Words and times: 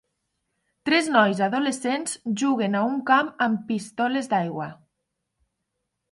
Tres 0.89 1.09
nois 1.15 1.41
adolescents 1.47 2.15
juguen 2.41 2.77
a 2.79 2.81
un 2.93 2.95
camp 3.09 3.29
amb 3.47 3.61
pistoles 3.67 4.31
d'aigua. 4.33 4.67